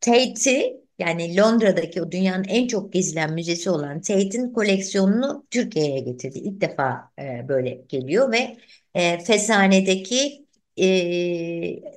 Tate'i 0.00 0.83
yani 0.98 1.36
Londra'daki 1.36 2.02
o 2.02 2.10
dünyanın 2.12 2.44
en 2.44 2.66
çok 2.68 2.92
gezilen 2.92 3.32
müzesi 3.34 3.70
olan 3.70 4.00
Tate'in 4.00 4.52
koleksiyonunu 4.52 5.46
Türkiye'ye 5.50 6.00
getirdi. 6.00 6.38
İlk 6.38 6.60
defa 6.60 7.10
e, 7.18 7.48
böyle 7.48 7.70
geliyor 7.88 8.32
ve 8.32 8.56
e, 8.94 9.18
Fesane'deki 9.18 10.46
e, 10.80 11.94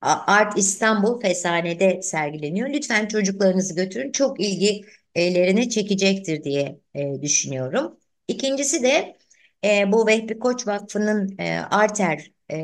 Art 0.00 0.58
İstanbul 0.58 1.20
Fesane'de 1.20 2.02
sergileniyor. 2.02 2.68
Lütfen 2.70 3.08
çocuklarınızı 3.08 3.74
götürün. 3.74 4.12
Çok 4.12 4.40
ilgilerini 4.40 5.70
çekecektir 5.70 6.44
diye 6.44 6.80
e, 6.94 7.22
düşünüyorum. 7.22 7.96
İkincisi 8.28 8.82
de 8.82 9.16
e, 9.64 9.92
bu 9.92 10.06
Vehbi 10.06 10.38
Koç 10.38 10.66
Vakfı'nın 10.66 11.38
e, 11.38 11.58
Arter 11.60 12.30
e, 12.50 12.56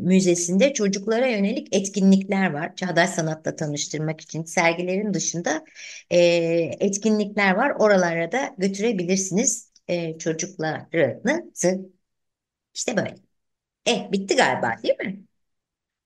Müzesi'nde 0.00 0.72
çocuklara 0.72 1.26
yönelik 1.26 1.76
etkinlikler 1.76 2.52
var. 2.52 2.76
Çağdaş 2.76 3.10
sanatla 3.10 3.56
tanıştırmak 3.56 4.20
için 4.20 4.44
sergilerin 4.44 5.14
dışında 5.14 5.64
e, 6.10 6.18
etkinlikler 6.80 7.54
var. 7.54 7.70
Oralara 7.78 8.32
da 8.32 8.54
götürebilirsiniz 8.58 9.72
e, 9.88 10.18
çocuklarınızı. 10.18 11.90
İşte 12.74 12.96
böyle. 12.96 13.16
Eh 13.86 14.12
bitti 14.12 14.36
galiba 14.36 14.76
değil 14.82 14.96
mi? 15.00 15.24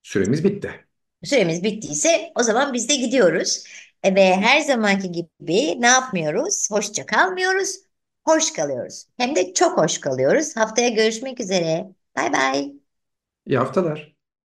Süremiz 0.03 0.45
bitti. 0.45 0.87
Süremiz 1.25 1.63
bittiyse 1.65 2.33
o 2.35 2.43
zaman 2.43 2.73
biz 2.73 2.89
de 2.89 2.97
gidiyoruz. 2.97 3.65
E, 4.03 4.15
Ve 4.15 4.37
her 4.37 4.61
zamanki 4.61 5.13
gibi 5.13 5.81
ne 5.83 5.87
yapmıyoruz? 5.87 6.69
Hoşça 6.71 7.07
kalmıyoruz, 7.07 7.77
hoş 8.25 8.53
kalıyoruz. 8.53 9.07
Hem 9.17 9.37
de 9.37 9.55
çok 9.55 9.79
hoş 9.79 9.99
kalıyoruz. 10.01 10.57
Haftaya 10.57 10.89
görüşmek 10.89 11.41
üzere. 11.41 11.87
Bay 12.17 12.33
bay. 12.33 12.73
İyi 13.49 13.59
haftalar. 13.59 14.18